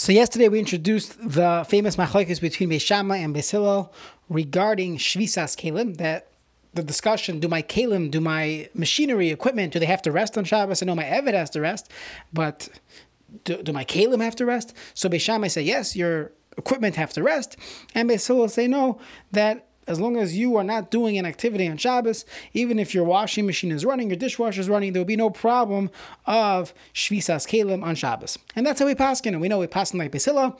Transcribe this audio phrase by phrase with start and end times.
[0.00, 3.92] So yesterday we introduced the famous machlokes between Beis Shammai and Beis Hillel
[4.30, 5.98] regarding shvisas kalim.
[5.98, 6.28] That
[6.72, 10.44] the discussion: Do my kalim, do my machinery, equipment, do they have to rest on
[10.44, 10.82] Shabbos?
[10.82, 11.90] I know my Eved has to rest,
[12.32, 12.70] but
[13.44, 14.72] do, do my kalim have to rest?
[14.94, 17.58] So Beis Shammai say yes, your equipment have to rest,
[17.94, 18.98] and Beis Hillel say no,
[19.32, 23.04] that as long as you are not doing an activity on Shabbos, even if your
[23.04, 25.90] washing machine is running, your dishwasher is running, there will be no problem
[26.26, 28.38] of shvisas kalim on Shabbos.
[28.54, 30.58] And that's how we pass and we know we pass in like Hillel,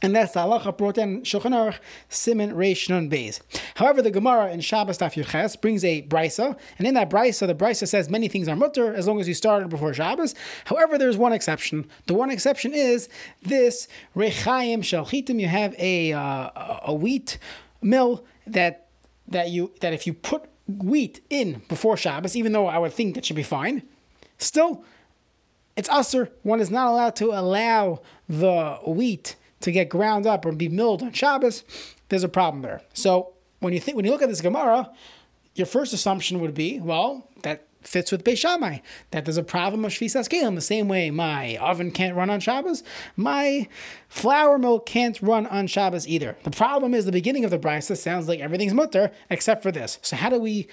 [0.00, 1.78] and that's the halacha brought in Shulchan Aruch
[2.10, 3.40] Reish Nun Beis.
[3.74, 7.54] However, the Gemara in Shabbos Daf Yuches brings a brisa, and in that brisa, the
[7.54, 10.36] brisa says many things are mutter as long as you started before Shabbos.
[10.66, 11.86] However, there's one exception.
[12.06, 13.08] The one exception is
[13.42, 15.40] this Rechayim Shalchitim.
[15.40, 16.50] You have a uh,
[16.84, 17.38] a wheat
[17.82, 18.88] mill that
[19.26, 23.14] that you that if you put wheat in before Shabbos, even though I would think
[23.14, 23.82] that should be fine,
[24.38, 24.84] still
[25.76, 26.30] it's usher.
[26.42, 31.02] One is not allowed to allow the wheat to get ground up or be milled
[31.02, 31.62] on Shabbos.
[32.08, 32.82] There's a problem there.
[32.94, 34.90] So when you think when you look at this Gemara,
[35.54, 37.27] your first assumption would be, well,
[37.88, 40.54] fits with Beis that there's a problem of Shvisas Kelim.
[40.54, 42.82] The same way my oven can't run on Shabbos,
[43.16, 43.68] my
[44.08, 46.36] flour mill can't run on Shabbos either.
[46.44, 49.98] The problem is the beginning of the brisa sounds like everything's mutter except for this.
[50.02, 50.68] So how do we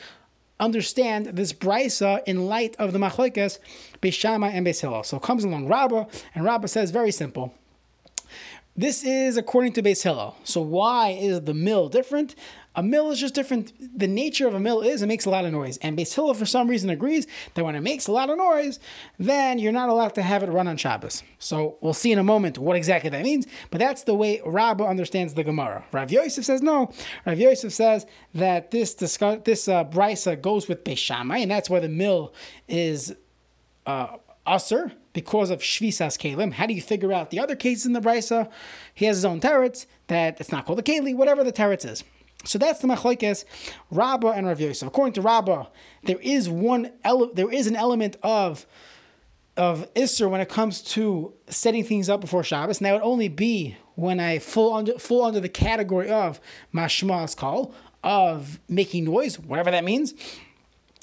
[0.60, 3.60] understand this brisa in light of the machlekes
[4.02, 5.04] Beis and Beis Hillel?
[5.04, 7.54] So comes along Rabbah, and Rabbah says very simple.
[8.78, 10.36] This is according to Beis Hillel.
[10.44, 12.36] So why is the mill different?
[12.76, 13.74] A mill is just different.
[13.98, 15.78] The nature of a mill is it makes a lot of noise.
[15.78, 18.80] And Beis Hillel, for some reason, agrees that when it makes a lot of noise,
[19.18, 21.24] then you're not allowed to have it run on Shabbos.
[21.40, 23.48] So we'll see in a moment what exactly that means.
[23.72, 25.86] But that's the way Rabbah understands the Gemara.
[25.92, 26.92] Rav Yosef says no.
[27.26, 31.70] Rav Yosef says that this discuss, this uh, brisa goes with Beis Shammai, and that's
[31.70, 32.34] why the mill
[32.68, 33.16] is
[33.86, 36.54] uh, usher because of shvisas kalim.
[36.54, 38.50] How do you figure out the other cases in the brisa?
[38.94, 42.04] He has his own teretz that it's not called a keli, whatever the teretz is.
[42.46, 43.44] So that's the machlokes,
[43.92, 44.88] Rabbah and Rav Yosef.
[44.88, 45.66] According to Rabbah,
[46.04, 48.66] there is one ele- there is an element of
[49.58, 53.30] of Isser when it comes to setting things up before Shabbos, and that would only
[53.30, 56.40] be when I fall under fall under the category of
[56.74, 60.14] mashma's call of making noise, whatever that means.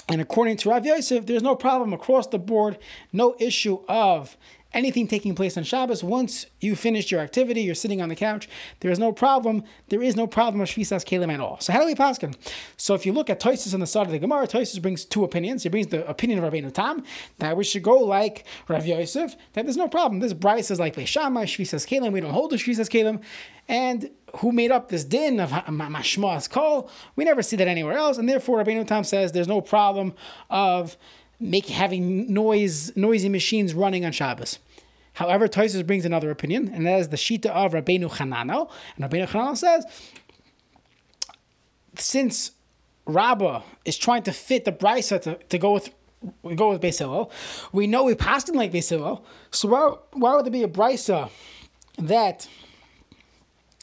[0.09, 2.79] And according to Rav Yosef, there's no problem across the board,
[3.13, 4.37] no issue of
[4.75, 8.49] anything taking place on Shabbos, once you finish your activity, you're sitting on the couch,
[8.81, 9.65] there is no problem.
[9.89, 11.59] There is no problem of Shvisas Kalim at all.
[11.61, 12.35] So how do we paskin?
[12.77, 15.25] So if you look at Toisus on the side of the Gemara, Toisus brings two
[15.25, 15.63] opinions.
[15.63, 17.05] He brings the opinion of Rabbeinu Tam
[17.39, 20.21] that we should go like Rav Yosef, that there's no problem.
[20.21, 22.13] This brisa is like Shammai, Shvisas Kalim.
[22.13, 23.23] We don't hold the Shvisas Kalim.
[23.69, 26.91] And who made up this din of Mashma's call?
[27.17, 28.19] We never see that anywhere else.
[28.19, 30.15] And therefore, Rabbeinu Tam says there's no problem
[30.51, 30.97] of
[31.43, 34.59] make having noise noisy machines running on Shabbos.
[35.15, 38.71] However, Toisus brings another opinion, and that is the Shita of Rabbeinu Chananel.
[38.97, 39.85] And Rabbeinu Chananel says,
[41.97, 42.53] since
[43.05, 45.93] Rabbah is trying to fit the brisa to, to go with
[46.43, 47.33] we go with Beis Hillel,
[47.73, 50.69] we know we passed in like Beis Hillel, so why, why would there be a
[50.69, 51.29] brisa
[51.99, 52.47] that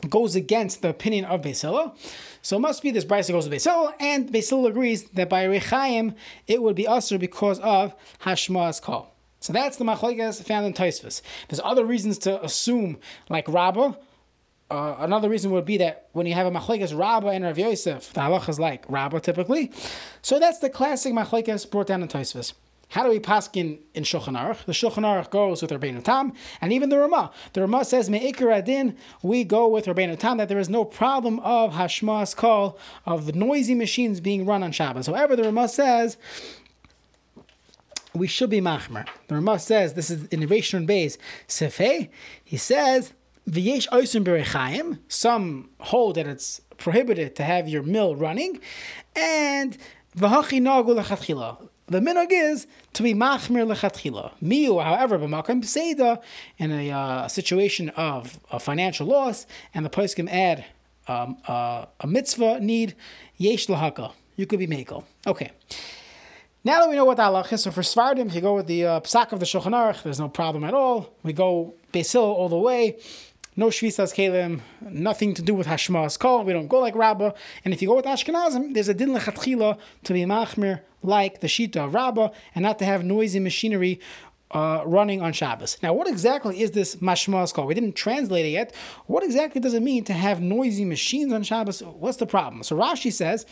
[0.08, 1.96] goes against the opinion of Hillel?
[2.42, 6.16] So it must be this brisa goes to Hillel, and Hillel agrees that by Rechaim
[6.48, 9.14] it would be usher because of Hashmas Kol.
[9.40, 11.22] So that's the machlekes found in Taisvis.
[11.48, 12.98] There's other reasons to assume,
[13.30, 13.94] like Rabbah.
[14.70, 18.14] Uh, another reason would be that when you have a machlekes Rabbah and Rav Yosef,
[18.14, 19.72] the halach is like Rabbah typically.
[20.22, 22.54] So that's the classic machlekes brought down in Taisvis.
[22.90, 24.66] How do we pass in, Shulchan Aruch?
[24.66, 27.32] The Shulchan Aruch goes with Rabbeinu Tam, and even the Ramah.
[27.54, 31.40] The Ramah says, Me'ikar adin, we go with Rabbeinu Tam, that there is no problem
[31.42, 35.06] of Hashmas Kol, of the noisy machines being run on Shabbos.
[35.06, 36.18] However, the Ramah says,
[38.16, 39.08] we should be machmer.
[39.28, 41.18] The Ramah says, this is in Rishon Beis
[41.48, 42.10] Sefei,
[42.44, 43.14] he says,
[43.48, 48.60] V'yesh oisim berechaim, some hold that it's prohibited to have your mill running,
[49.16, 49.78] and
[50.18, 51.70] v'hachi nagu.
[51.90, 54.34] The minog is to be machmir lechatchila.
[54.44, 56.22] Miu, however, b'makam seida,
[56.60, 60.66] in a uh, situation of financial loss, and the poskim add
[61.08, 62.96] um, uh, a mitzvah need,
[63.38, 64.12] yesh lahaka.
[64.36, 65.04] You could be makel.
[65.26, 65.52] Okay.
[66.64, 68.68] Now that we know what the halach is, so for Svardim, if you go with
[68.68, 71.14] the uh, psak of the Shulchan Aruch, there's no problem at all.
[71.24, 73.00] We go Beis Hillel all the way.
[73.60, 76.46] No Shvisas Kalim, nothing to do with Hashmas Kol.
[76.46, 77.34] We don't go like Rabbah.
[77.66, 81.48] And if you go with Ashkenazim, there's a din lechatchila to be machmir like the
[81.48, 84.00] Shita of Rabbah and not to have noisy machinery
[84.52, 85.78] uh, running on Shabbos.
[85.84, 87.68] Now, what exactly is this mashma's call?
[87.68, 88.74] We didn't translate it yet.
[89.08, 91.82] What exactly does it mean to have noisy machines on Shabbos?
[91.82, 92.64] What's the problem?
[92.64, 93.46] So Rashi says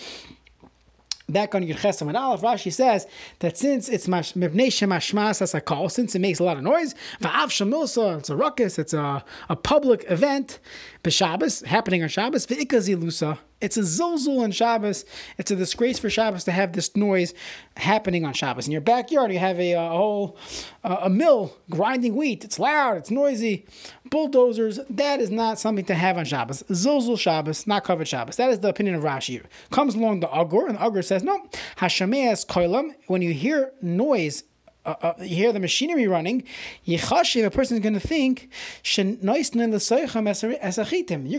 [1.29, 3.06] back on Yud and Aleph, Rashi says
[3.39, 6.95] that since it's mibnei shemashmas as a call, since it makes a lot of noise,
[7.21, 10.59] va'av it's a ruckus, it's a, a public event,
[11.03, 15.04] b'Shabbos, happening on Shabbos, v'ikazilusa, it's a zilzul on Shabbos.
[15.38, 17.33] It's a disgrace for Shabbos to have this noise
[17.75, 18.68] happening on Shabbos.
[18.68, 20.38] In your backyard, you have a, a whole
[20.83, 22.44] uh, a mill grinding wheat.
[22.44, 22.98] It's loud.
[22.98, 23.65] It's noisy.
[24.09, 24.80] Bulldozers.
[24.89, 26.63] That is not something to have on Shabbos.
[26.69, 28.36] Zilzul Shabbos, not covered Shabbos.
[28.36, 29.44] That is the opinion of Rashi.
[29.71, 31.48] Comes along the Agur, and the Agur says no.
[31.77, 32.94] Hashemeas koilam.
[33.07, 34.44] When you hear noise
[34.88, 36.44] uh, uh, you hear the machinery running,
[36.88, 38.50] Yechashiv, a person is going to think,
[38.84, 39.06] You're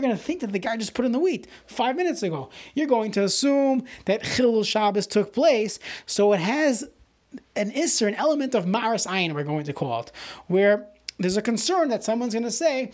[0.01, 2.49] going to think that the guy just put in the wheat five minutes ago.
[2.75, 6.87] You're going to assume that Chilul Shabbos took place, so it has
[7.55, 10.11] an Isser, an element of Maris Ayin, we're going to call it,
[10.47, 10.87] where
[11.17, 12.91] there's a concern that someone's going to say,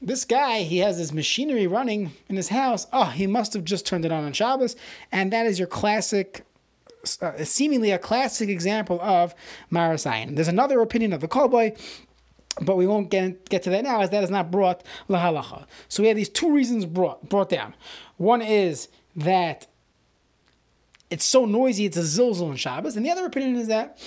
[0.00, 2.88] this guy, he has this machinery running in his house.
[2.92, 4.74] Oh, he must have just turned it on on Shabbos.
[5.12, 6.44] And that is your classic
[7.20, 9.34] uh, seemingly a classic example of
[9.70, 10.34] Maris Ayin.
[10.36, 11.72] There's another opinion of the Kol Bo.
[12.60, 15.66] but we won't get, get to that now, as that is not brought lahalacha.
[15.88, 17.74] So we have these two reasons brought brought down.
[18.16, 19.66] One is that
[21.10, 23.98] it's so noisy, it's a zilzul in Shabbos, and the other opinion is that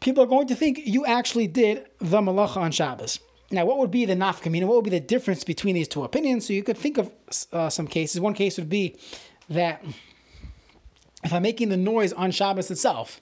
[0.00, 3.20] people are going to think you actually did the malacha on Shabbos.
[3.50, 4.66] Now, what would be the nafkamina?
[4.66, 6.46] What would be the difference between these two opinions?
[6.46, 7.10] So you could think of
[7.52, 8.20] uh, some cases.
[8.20, 8.96] One case would be
[9.48, 9.84] that
[11.26, 13.20] if I'm making the noise on Shabbos itself,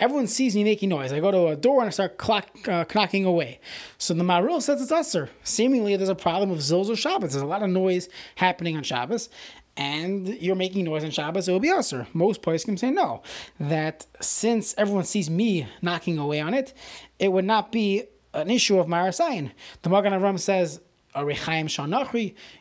[0.00, 1.12] everyone sees me making noise.
[1.12, 3.60] I go to a door and I start clock, uh, knocking away.
[3.98, 5.30] So the Marul says it's usher.
[5.44, 7.32] Seemingly, there's a problem of Zilzul Shabbos.
[7.32, 9.28] There's a lot of noise happening on Shabbos,
[9.76, 12.08] and you're making noise on Shabbos, it will be usher.
[12.12, 13.22] Most can say no.
[13.60, 16.74] That since everyone sees me knocking away on it,
[17.20, 18.04] it would not be
[18.34, 19.52] an issue of Maris Ayin.
[19.82, 20.80] The Magen Avram says,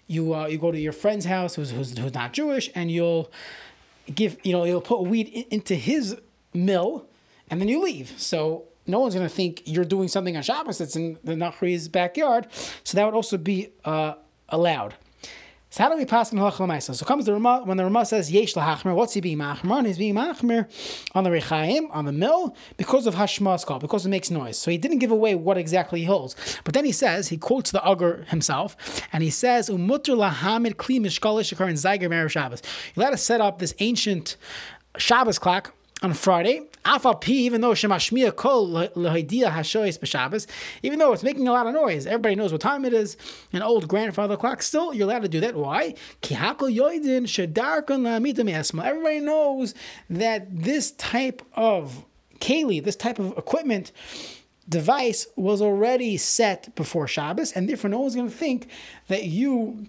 [0.08, 3.30] you uh, you go to your friend's house who's, who's, who's not Jewish, and you'll
[4.14, 6.18] give, you know, he'll put weed in, into his
[6.54, 7.08] mill
[7.50, 8.14] and then you leave.
[8.18, 11.88] So no one's going to think you're doing something on Shabbos that's in the Nachri's
[11.88, 12.48] backyard.
[12.84, 14.16] So that would also be uh,
[14.50, 14.96] allowed.
[15.76, 18.54] So how do we pass on halacha So comes the when the Rama says yesh
[18.54, 19.86] lahachmer, what's he being machmer?
[19.86, 20.70] He's being machmer
[21.14, 24.58] on the rechaim, on the mill, because of hashmas kol, because it makes noise.
[24.58, 26.34] So he didn't give away what exactly he holds.
[26.64, 28.78] But then he says, he quotes the Agur himself,
[29.12, 32.62] and he says, umutter lahamid kli mishkalish in zayger Shabbos.
[32.96, 34.38] You let us set up this ancient
[34.98, 36.62] Shabbos clock on Friday.
[36.84, 40.46] Afal even though Shemashmiya kol lehidia hashois b'Shabbos,
[40.84, 43.18] even though it's making a lot of noise, everybody knows what time it is.
[43.54, 44.62] An old grandfather clock.
[44.62, 45.56] Still, you're allowed to do that.
[45.56, 45.96] Why?
[46.22, 47.26] yoidin
[48.86, 49.74] Everybody knows
[50.10, 52.06] that this type of
[52.40, 53.92] keli, this type of equipment
[54.68, 58.68] device was already set before Shabbos, and therefore no one's going to think
[59.08, 59.88] that you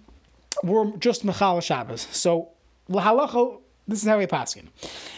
[0.63, 2.07] were just Mechal Shabbos.
[2.11, 2.49] So,
[2.89, 4.65] lahalacha this is how we pass it.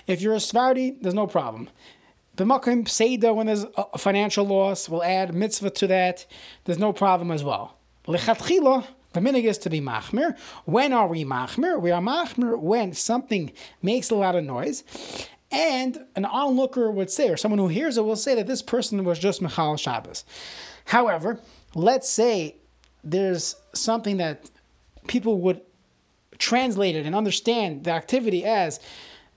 [0.08, 1.70] If you're a Svardi, there's no problem.
[2.38, 6.26] B'makim Seida, when there's a financial loss, we'll add mitzvah to that.
[6.64, 7.78] There's no problem as well.
[8.08, 10.38] Lechatchila, the minig is to be machmir.
[10.66, 11.82] When are we machmir?
[11.82, 13.52] We are machmir when something
[13.82, 14.84] makes a lot of noise.
[15.52, 19.04] And an onlooker would say, or someone who hears it will say that this person
[19.04, 20.24] was just Michal Shabbos.
[20.86, 21.40] However,
[21.76, 22.56] let's say
[23.04, 24.50] there's something that
[25.08, 25.62] people would
[26.40, 28.80] translate it and understand the activity as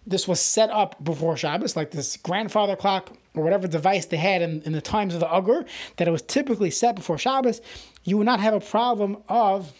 [0.06, 4.42] this was set up before Shabbos, like this grandfather clock or whatever device they had
[4.42, 5.64] in, in the times of the Agur,
[5.96, 7.60] that it was typically set before Shabbos,
[8.04, 9.72] you would not have a problem of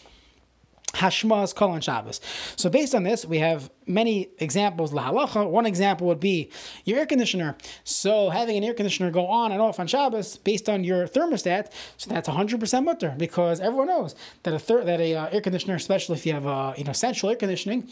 [0.95, 2.21] Hashmas Kol on Shabbos.
[2.57, 4.93] So based on this, we have many examples.
[4.93, 5.49] La halacha.
[5.49, 6.51] One example would be
[6.85, 7.57] your air conditioner.
[7.85, 11.73] So having an air conditioner go on and off on Shabbos based on your thermostat,
[11.97, 15.75] so that's 100% mutter because everyone knows that a thir- that a uh, air conditioner,
[15.75, 17.89] especially if you have uh, you know central air conditioning,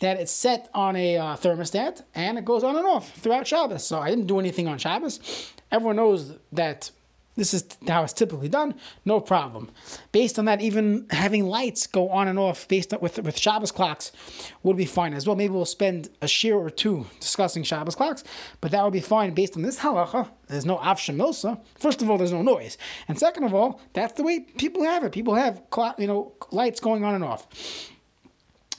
[0.00, 3.84] that it's set on a uh, thermostat and it goes on and off throughout Shabbos.
[3.84, 5.52] So I didn't do anything on Shabbos.
[5.70, 6.90] Everyone knows that
[7.34, 8.74] this is how it's typically done.
[9.04, 9.70] No problem.
[10.12, 13.72] Based on that, even having lights go on and off based on, with with Shabbos
[13.72, 14.12] clocks
[14.62, 15.34] would be fine as well.
[15.34, 18.22] Maybe we'll spend a shiur or two discussing Shabbos clocks,
[18.60, 20.28] but that would be fine based on this halacha.
[20.48, 21.58] There's no avshamilsa.
[21.78, 22.76] First of all, there's no noise,
[23.08, 25.12] and second of all, that's the way people have it.
[25.12, 27.46] People have clock, you know lights going on and off.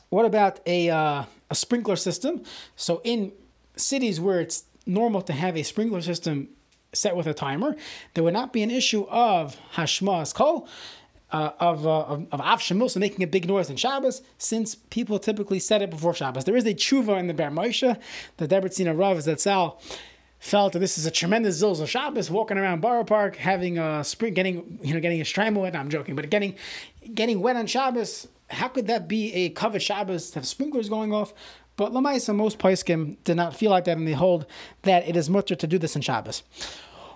[0.10, 2.43] What about a uh, a sprinkler system?
[2.75, 3.31] So in
[3.75, 6.50] cities where it's normal to have a sprinkler system
[6.93, 7.75] set with a timer,
[8.13, 10.67] there would not be an issue of hashmas kol.
[11.31, 15.57] Uh, of uh, of, of so making a big noise in Shabbos, since people typically
[15.57, 16.43] set it before Shabbos.
[16.43, 18.00] There is a tshuva in the Be'er Moshe,
[18.38, 19.79] the Debreciner Rav Zatzal
[20.43, 24.33] felt that this is a tremendous zilzal Shabbos, walking around Borough Park, having a spring,
[24.33, 25.71] getting you know getting a strangle wet.
[25.71, 26.55] No, I'm joking, but getting
[27.13, 28.27] getting wet on Shabbos.
[28.50, 31.33] How could that be a covered Shabbos to have sprinklers going off?
[31.75, 34.45] But Lamaisa, most Paiskim did not feel like that and they hold
[34.83, 36.43] that it is mutter to do this in Shabbos.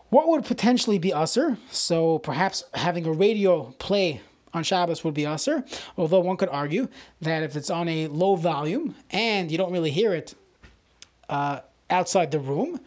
[0.10, 1.58] What would potentially be usher?
[1.70, 4.22] So perhaps having a radio play
[4.54, 5.64] on Shabbos would be usher,
[5.98, 6.88] although one could argue
[7.22, 10.34] that if it's on a low volume and you don't really hear it
[11.30, 11.60] uh,
[11.90, 12.80] outside the room,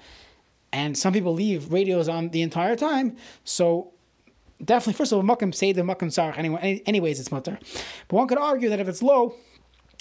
[0.73, 3.93] and some people leave radios on the entire time, so
[4.65, 7.59] definitely, first of all, Makam say the Makam Sarach, anyway, anyways, it's mutter.
[8.09, 9.35] But one could argue that if it's low,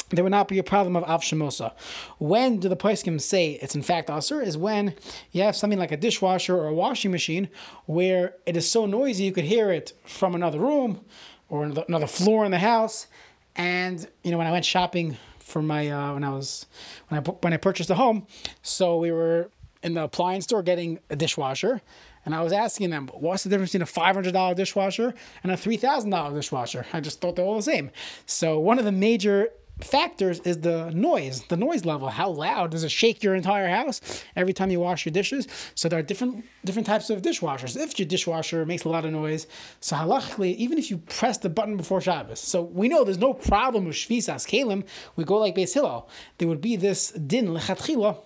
[0.09, 1.73] there would not be a problem of avshemosa.
[2.17, 4.41] When do the poskim say it's in fact aser?
[4.41, 4.95] Is when
[5.31, 7.49] you have something like a dishwasher or a washing machine
[7.85, 11.05] where it is so noisy you could hear it from another room
[11.49, 13.07] or another floor in the house.
[13.55, 16.65] And you know, when I went shopping for my uh, when I was
[17.07, 18.27] when I when I purchased a home,
[18.61, 19.49] so we were
[19.81, 21.81] in the appliance store getting a dishwasher.
[22.25, 26.33] And I was asking them, what's the difference between a $500 dishwasher and a $3,000
[26.33, 26.85] dishwasher?
[26.91, 27.91] I just thought they're all the same.
[28.25, 29.49] So, one of the major
[29.81, 32.09] factors is the noise, the noise level.
[32.09, 35.47] How loud does it shake your entire house every time you wash your dishes?
[35.75, 37.77] So there are different different types of dishwashers.
[37.77, 39.47] If your dishwasher makes a lot of noise,
[39.79, 43.33] so halachically, even if you press the button before Shabbos, so we know there's no
[43.33, 44.85] problem with shvisas kelim.
[45.15, 46.09] We go like Beis Hillel.
[46.37, 48.17] There would be this din lechatchila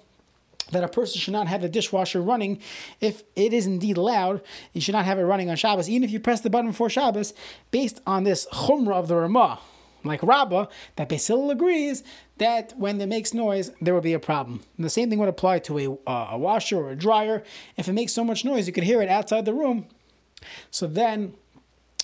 [0.72, 2.60] that a person should not have the dishwasher running
[3.00, 4.42] if it is indeed loud.
[4.72, 6.90] You should not have it running on Shabbos, even if you press the button before
[6.90, 7.34] Shabbos,
[7.70, 9.60] based on this chumrah of the Ramah
[10.04, 12.04] like Rabbah, that Beis Hillel agrees
[12.38, 14.62] that when it makes noise, there will be a problem.
[14.78, 17.44] And the same thing would apply to a, uh, a washer or a dryer.
[17.78, 19.88] If it makes so much noise, you could hear it outside the room.
[20.72, 21.34] So then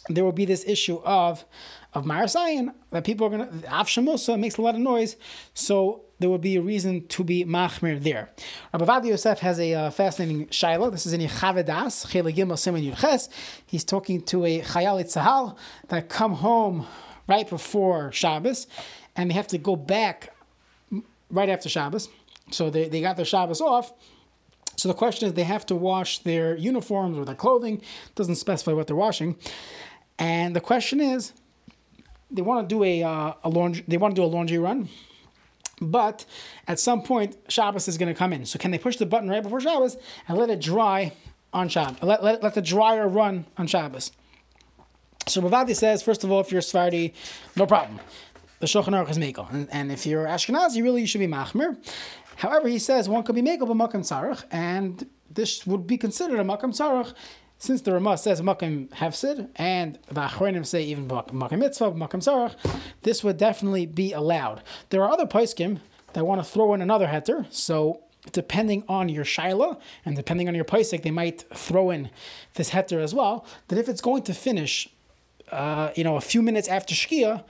[0.08, 1.46] there will be this issue of
[1.94, 5.16] of Maris Ayin that people are gonna Avshamosa makes a lot of noise,
[5.54, 8.30] so there would be a reason to be machmir there.
[8.74, 10.92] Rabbi Yosef has a uh, fascinating shaila.
[10.92, 13.30] This is in Yechaveh Daas, Gimel Simon Yudches.
[13.66, 16.86] He's talking to a Chayalit Tzahal that come home
[17.30, 18.68] right before Shabbos,
[19.16, 20.36] and they have to go back
[21.30, 22.10] right after Shabbos.
[22.52, 23.94] So they, they got their Shabbos off.
[24.76, 27.82] So the question is, they have to wash their uniforms or their clothing.
[28.16, 29.36] Doesn't specify what they're washing.
[30.18, 31.34] And the question is,
[32.32, 33.84] they want to do a, uh, a laundry.
[33.88, 34.90] They want to do a laundry run,
[35.82, 36.26] but
[36.68, 38.46] at some point Shabbos is going to come in.
[38.46, 41.14] So can they push the button right before Shabbos and let it dry
[41.54, 42.02] on Shabbos?
[42.04, 44.12] Let, let, let the dryer run on Shabbos.
[45.30, 47.14] So Bavadi says, first of all, if you're Sephardi,
[47.56, 48.00] no problem.
[48.60, 49.52] The Shulchan Aruch is Mekel.
[49.54, 51.78] And, and if you're Ashkenazi, really, you should be Machmir.
[52.38, 56.40] However, he says one could be Mekel but Makam Tzarech, and this would be considered
[56.40, 57.14] a Makam Tzarech
[57.60, 62.56] since the Ramah says Makam Hefsid, and the Achronim say even Makam Mitzvah, Makam Tzarech,
[63.04, 64.64] this would definitely be allowed.
[64.90, 65.80] There are other Paiskim
[66.14, 70.56] that want to throw in another heter, so depending on your shaila and depending on
[70.56, 72.10] your paisik, they might throw in
[72.56, 73.46] this heter as well.
[73.68, 74.90] That if it's going to finish
[75.52, 77.44] uh, you know, a few minutes after Shkia,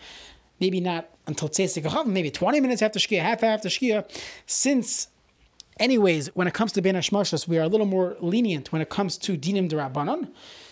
[0.59, 4.09] maybe not until Tzesik maybe 20 minutes after Shkia, half after Shkia,
[4.45, 5.07] since
[5.79, 8.89] anyways, when it comes to Ben Hashmashas, we are a little more lenient when it
[8.89, 10.31] comes to Dinim Derabanan.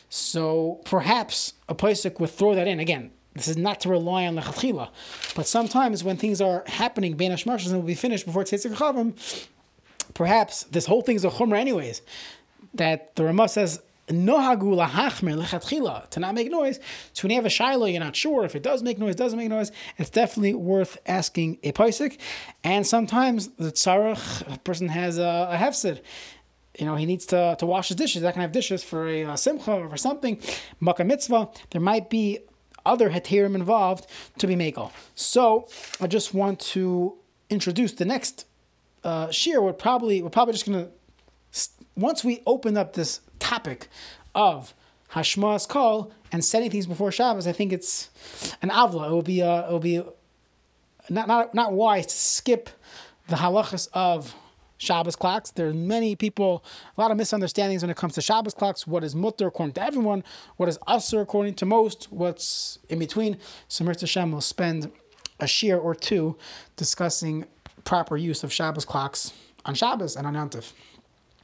[0.10, 2.79] So perhaps a Paisik would throw that in.
[2.79, 4.89] Again, this is not to rely on the Lechatchila,
[5.36, 9.15] but sometimes when things are happening, Ben Hashmashas, and will be finished before Chavim,
[10.13, 12.01] perhaps this whole thing is a Chumrah anyways.
[12.74, 16.80] That the Ramah says lechatchila to not make noise.
[17.14, 19.38] So when you have a shiloh, you're not sure if it does make noise, doesn't
[19.38, 19.72] make noise.
[19.98, 22.18] It's definitely worth asking a paisik.
[22.64, 26.02] And sometimes the tzarech person has a, a hefsid.
[26.80, 28.22] You know, he needs to, to wash his dishes.
[28.22, 30.40] Going to have dishes for a, simcha or for something.
[30.80, 31.50] Makkah mitzvah.
[31.72, 32.40] There might be
[32.86, 34.92] other heterim involved to be makel.
[35.16, 35.68] So
[36.00, 37.18] I just want to
[37.50, 38.46] introduce the next
[39.04, 39.62] uh, shear.
[39.62, 40.92] We're probably we're probably just going to
[41.98, 43.89] once we open up this topic
[44.36, 44.74] of
[45.12, 48.10] Hashmas Kol and setting things before Shabbos, I think it's
[48.62, 49.10] an avla.
[49.10, 50.01] It will be uh, it will be
[51.10, 52.70] not not not wise to skip
[53.27, 54.36] the halachas of
[54.77, 55.51] Shabbos clocks.
[55.51, 56.63] There are many people,
[56.98, 58.86] a lot of misunderstandings when it comes to Shabbos clocks.
[58.86, 60.24] What is mutter according to everyone?
[60.58, 62.12] What is usher according to most?
[62.12, 63.38] What's in between?
[63.68, 64.92] So Mirza Shem will spend
[65.39, 66.38] a shear or two
[66.75, 67.46] discussing
[67.84, 69.34] proper use of Shabbos clocks
[69.66, 70.74] on Shabbos and on Yantif.